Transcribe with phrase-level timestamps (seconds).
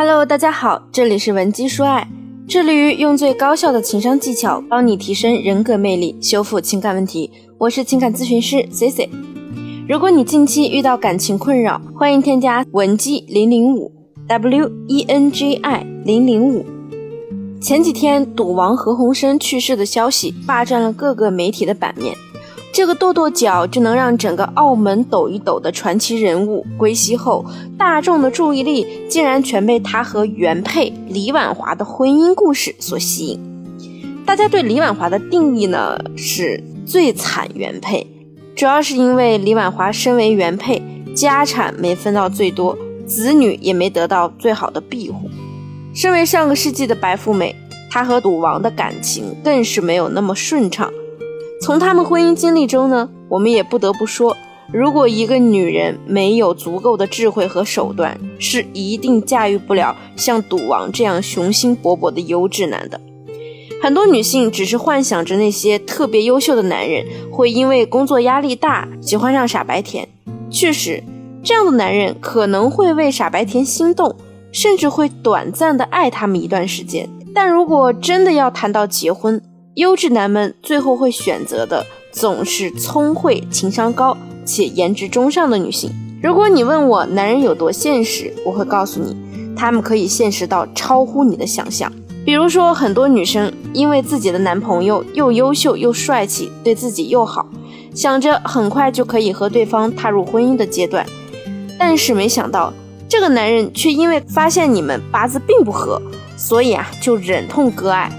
[0.00, 2.06] Hello，大家好，这里是文姬说爱，
[2.46, 7.28] 致力于用最高效的情商技巧帮你提升人格魅力，修复情感问题。
[7.58, 9.10] 我是情感咨询师 C C。
[9.88, 13.90] 如果你近期遇到感情困扰，欢迎添加文姬零零五
[14.28, 16.64] W E N G I 零零五。
[17.60, 22.14] 前几天，赌王何鸿燊去世的消息霸占了各个媒体的版面。
[22.78, 27.44] 这个跺跺脚就能让整个澳门抖一抖的传奇人物归西后，
[27.76, 33.40] 大众的注意力竟然全被他和原配李婉华的婚姻故事所吸引。
[34.24, 38.06] 大家对李婉华的定义呢，是最惨原配，
[38.54, 40.80] 主要是因为李婉华身为原配，
[41.16, 45.28] 家产没分到最多，子女也没得到最好的庇护。
[45.92, 47.56] 身为上个世纪的白富美，
[47.90, 50.88] 她和赌王的感情更是没有那么顺畅。
[51.60, 54.36] 从他们婚姻经历中呢，我们也不得不说，
[54.72, 63.00] 如果一个女人没有足够的智慧和手段，是一定驾驭不了像赌王这样雄心勃勃的优质男的。
[63.82, 70.08] 很多女性只是幻想着那些特别优秀的男人会因为工作压力大喜欢上傻白甜。
[70.50, 71.02] 确实，
[71.42, 74.16] 这样的男人可能会为傻白甜心动，
[74.52, 77.08] 甚至会短暂的爱他们一段时间。
[77.34, 79.40] 但如果真的要谈到结婚，
[79.78, 85.92] 优质男们最后会选择的总是聪慧、情商高且颜值中上的女性。
[86.20, 89.16] 如果你问我男人有多现实，我会告诉你，
[89.56, 91.92] 他们可以现实到超乎你的想象。
[92.24, 97.46] 比如说，很多女生因为自己的男朋友又优秀又帅气，对自己又好，
[97.94, 101.06] 想着很快就可以和对方踏入婚姻的阶段，
[101.78, 102.72] 但是没想到
[103.08, 106.02] 这个男人却因为发现你们八字并不合，
[106.36, 108.10] 所以啊就忍痛割爱。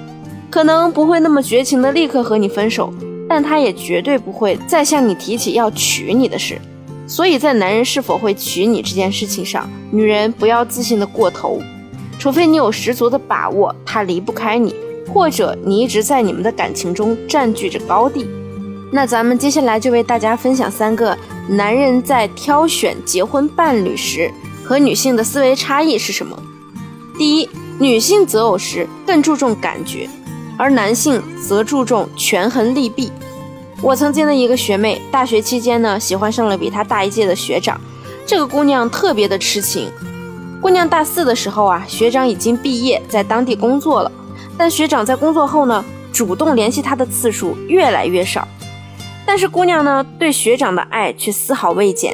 [0.50, 2.94] 可能不会那么绝情的立刻和你分手，
[3.28, 6.60] 但他也绝对不会再向你提起要娶你的事。
[7.08, 11.62] 所以在男人是否会娶你这件事情上，女人不要自信的过头，
[12.20, 14.76] 除非你有十足的把握他离不开你，
[15.12, 18.28] 或者你一直在你们的感情中占据着高地。
[18.92, 21.16] 那咱们接下来就为大家分享三个
[21.48, 24.32] 男人在挑选结婚伴侣时
[24.64, 26.38] 和女性的思维差异是什么。
[27.18, 27.50] 第一，
[27.80, 30.10] 女性择偶时更注重感觉。
[30.60, 33.10] 而男性则注重权衡利弊。
[33.82, 37.80] 我曾经的一个学妹，大学期间呢，喜欢上了比她大一届的学长。
[38.26, 39.90] 这个姑娘特别的痴情。
[40.62, 44.12] 姑娘大四的时候啊，学长已经毕业，在当地工作了。
[44.58, 48.46] 但学长在工作后呢，主动联系她的次数越来越少。
[49.26, 52.14] 但是姑娘呢，对学长的爱却丝毫未减，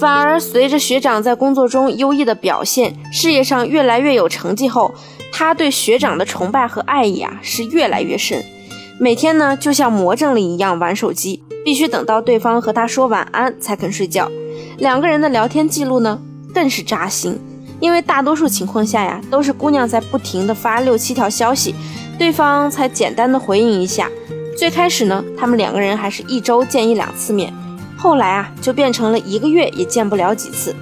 [0.00, 4.92] 反而随着学长在工作中优异的表现，事业上越来越有成绩后。
[5.38, 8.42] 他对学长的崇拜和爱意啊是越来越深，
[8.98, 14.30] 每天呢就像魔怔了一样玩手机，必须等到对方和他说晚安才肯睡觉。
[14.78, 16.18] 两个人的聊天记录呢
[16.54, 17.38] 更是扎心，
[17.80, 21.74] 因为大多数情况下呀都是姑娘在不停的发六七条消息，
[22.18, 24.10] 对方才简单的回应一下。
[24.56, 27.52] 最开始呢他们两个人还是一周见一两次面，
[27.94, 30.74] 后来啊就变成了一个月也见不了几次。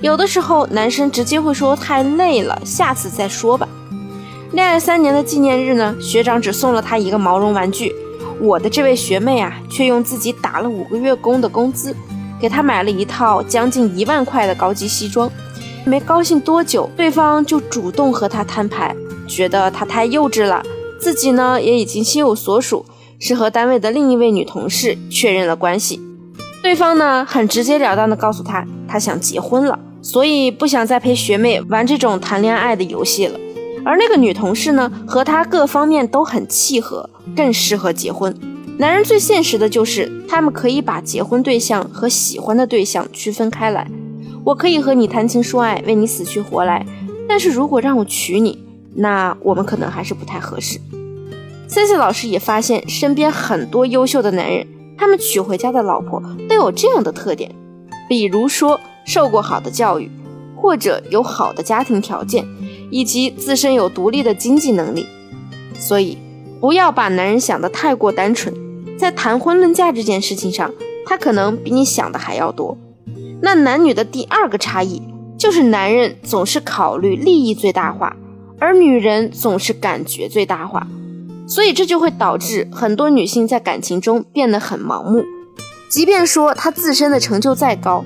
[0.00, 3.68] 有的时候男生直接会说太累了，下次再说吧。
[4.52, 7.94] 恋爱三年的纪念日呢，学长只送了她一个毛绒玩具。
[8.40, 11.94] 我的这位学妹啊，却用自己打了五个月工的工资，
[12.40, 15.30] 给她买了一套将近一万块的高级西装。
[15.84, 20.62] 没高兴多久，对方就主动和她摊牌，觉得她太幼稚了。
[20.98, 22.86] 自己呢，也已经心有所属，
[23.20, 26.00] 是和单位的另一位女同事确认了关系。
[26.62, 33.38] 对方呢，很直截了当的告诉她，他想结婚了，所以不想再陪学妹玩这种谈恋爱的游戏了。
[33.88, 38.38] 而那个女同事呢，和他各方面都很契合，更适合结婚。
[38.76, 43.90] 男人最现实的就是，他们可以把结婚对象和喜欢的对象区分开来。
[44.44, 46.84] 我可以和你谈情说爱，为你死去活来，
[47.26, 48.62] 但是如果让我娶你，
[48.94, 50.78] 那我们可能还是不太合适。
[51.66, 54.66] C C 老师也发现，身边很多优秀的男人，
[54.98, 57.50] 他们娶回家的老婆都有这样的特点，
[58.06, 60.10] 比如说受过好的教育，
[60.54, 62.44] 或者有好的家庭条件。
[62.90, 65.06] 以及自身有独立的经济能力，
[65.78, 66.18] 所以
[66.60, 68.54] 不要把男人想得太过单纯。
[68.98, 70.72] 在谈婚论嫁这件事情上，
[71.06, 72.76] 他可能比你想的还要多。
[73.40, 75.00] 那男女的第二个差异
[75.38, 78.16] 就是，男人总是考虑利益最大化，
[78.58, 80.86] 而女人总是感觉最大化。
[81.46, 85.24] 所以这就会导致很多女性在感情中变得很盲目。
[85.88, 88.04] 即便说她自身的成就再高，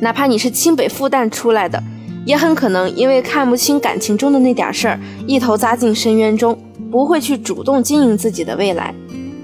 [0.00, 1.82] 哪怕你是清北复旦出来的。
[2.24, 6.58] 也很可能因为看不清感情中的那点事儿，一头扎进深渊中，
[6.90, 8.94] 不会去主动经营自己的未来。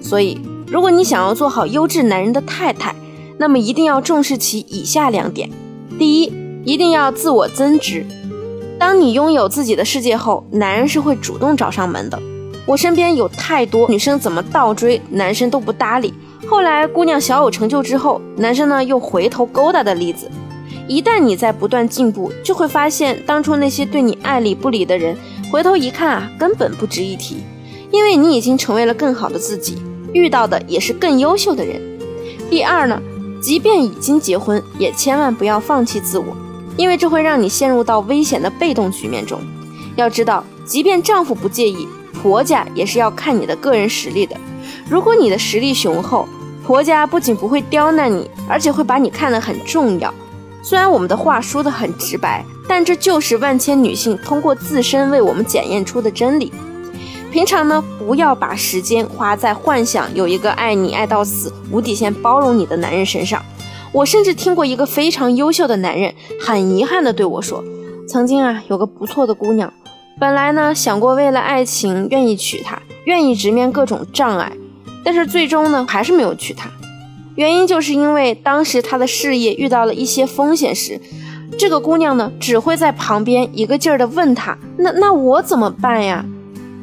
[0.01, 2.95] 所以，如果你想要做好优质男人的太太，
[3.39, 5.51] 那么一定要重视其以下两点：
[5.99, 6.33] 第一，
[6.65, 8.05] 一定要自我增值。
[8.79, 12.19] 当你拥有自己的世界后，男人是会主动找上门的。
[12.65, 16.15] 我身边有太多女生怎么倒追，男生都不搭理。
[16.47, 20.31] 后来姑娘小有成就之后，男生呢又回头勾搭的例子。
[20.91, 25.17] 一旦你在不断进步，就会发现当初那些对你爱理不理的人，
[25.49, 27.37] 回头一看啊，根本不值一提，
[27.93, 29.81] 因为你已经成为了更好的自己，
[30.13, 31.81] 遇到的也是更优秀的人。
[32.51, 33.01] 第二呢，
[33.41, 36.37] 即便已经结婚，也千万不要放弃自我。
[36.77, 39.39] 因为这会让你陷入到危险的被动局面中。
[39.95, 41.87] 要知道，即便丈夫不介意，
[42.21, 44.37] 婆家也是要看你的个人实力的。
[44.89, 46.29] 如果你的实力雄厚，
[46.67, 50.13] 婆家不仅不会刁难你，而且会把你看得很重要。
[50.63, 56.53] 虽然我们的话说得很直白，但这就是万千女性通过自身为我们检验出的真理。
[57.31, 63.43] 平常呢，不要把时间花在幻想有一个爱你爱到死、无底线包容你的男人身上。
[63.93, 67.65] 我甚至听过一个非常优秀的男人，很遗憾地对我说
[68.07, 69.73] ：“曾经啊，有个不错的姑娘，
[70.21, 74.53] 本来呢想过为了爱情愿意娶她，愿意直面各种障碍，
[75.03, 76.71] 但是最终呢还是没有娶她。
[77.37, 81.01] 原因就是因为当时他的事业遇到了一些风险时，
[81.59, 86.25] 这个姑娘呢只会在旁边一个劲儿地问他：那那我怎么办呀？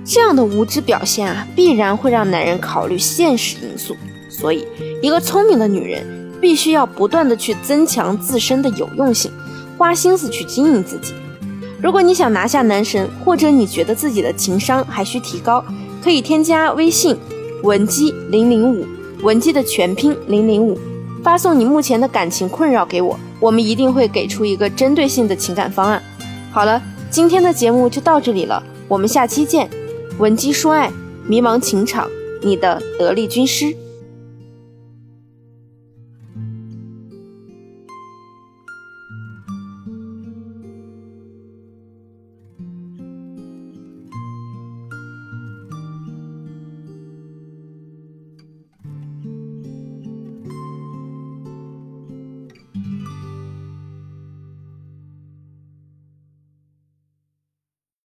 [0.06, 3.96] 这样的无知表现啊，必然会让男人考虑现实因素。
[4.30, 4.66] 所以，
[5.02, 9.32] 一个聪明的女人。”必须要不断的去增强自身的有用性，
[9.76, 11.12] 花心思去经营自己。
[11.82, 15.66] 如果你想拿下男神，或者你觉得自己的情商还需提高，
[16.00, 17.18] 可以添加微信
[17.64, 18.86] 文姬零零五，
[19.24, 20.78] 文姬的全拼零零五，
[21.24, 26.02] 发送你目前的感情困扰给我，我们一定会给出一个针对性的情感方案。
[26.52, 29.70] 好了，今天的节目就到这里了，我们下期见。
[30.20, 30.92] 文姬说爱，
[31.28, 32.10] 迷茫情场，
[32.42, 33.76] 你的得力军师。